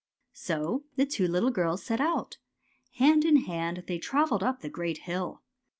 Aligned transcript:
"So 0.47 0.83
the 0.95 1.05
two 1.05 1.27
little 1.27 1.51
girls 1.51 1.83
set 1.83 2.01
out. 2.01 2.39
Hand 2.95 3.23
in 3.23 3.35
hand 3.45 3.83
they 3.85 3.99
travelled 3.99 4.41
up 4.41 4.61
the 4.61 4.67
great 4.67 4.97
hill. 4.97 5.43